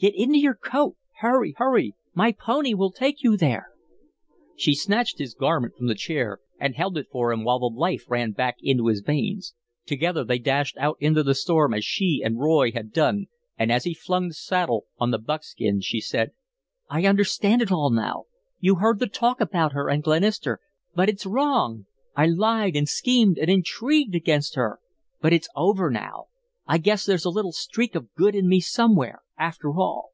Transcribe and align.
"Get 0.00 0.14
into 0.14 0.38
your 0.38 0.54
coat. 0.54 0.94
Hurry! 1.16 1.54
Hurry! 1.56 1.92
My 2.14 2.30
pony 2.30 2.72
will 2.72 2.92
take 2.92 3.24
you 3.24 3.36
there." 3.36 3.70
She 4.54 4.76
snatched 4.76 5.18
his 5.18 5.34
garment 5.34 5.74
from 5.76 5.88
the 5.88 5.96
chair 5.96 6.38
and 6.60 6.76
held 6.76 6.96
it 6.96 7.08
for 7.10 7.32
him 7.32 7.42
while 7.42 7.58
the 7.58 7.66
life 7.66 8.04
ran 8.08 8.30
back 8.30 8.58
into 8.62 8.86
his 8.86 9.00
veins. 9.00 9.54
Together 9.86 10.22
they 10.22 10.38
dashed 10.38 10.76
out 10.78 10.98
into 11.00 11.24
the 11.24 11.34
storm 11.34 11.74
as 11.74 11.84
she 11.84 12.22
and 12.24 12.38
Roy 12.38 12.70
had 12.70 12.92
done, 12.92 13.26
and 13.56 13.72
as 13.72 13.82
he 13.82 13.92
flung 13.92 14.28
the 14.28 14.34
saddle 14.34 14.84
on 14.98 15.10
the 15.10 15.18
buckskin, 15.18 15.80
she 15.80 16.00
said: 16.00 16.30
"I 16.88 17.02
understand 17.04 17.60
it 17.60 17.72
all 17.72 17.90
now. 17.90 18.26
You 18.60 18.76
heard 18.76 19.00
the 19.00 19.08
talk 19.08 19.40
about 19.40 19.72
her 19.72 19.88
and 19.90 20.00
Glenister; 20.00 20.60
but 20.94 21.08
it's 21.08 21.26
wrong. 21.26 21.86
I 22.14 22.26
lied 22.28 22.76
and 22.76 22.88
schemed 22.88 23.36
and 23.36 23.50
intrigued 23.50 24.14
against 24.14 24.54
her, 24.54 24.78
but 25.20 25.32
it's 25.32 25.48
over 25.56 25.90
now. 25.90 26.26
I 26.70 26.76
guess 26.76 27.06
there's 27.06 27.24
a 27.24 27.30
little 27.30 27.52
streak 27.52 27.94
of 27.94 28.12
good 28.14 28.34
in 28.34 28.46
me 28.46 28.60
somewhere, 28.60 29.22
after 29.38 29.70
all." 29.72 30.10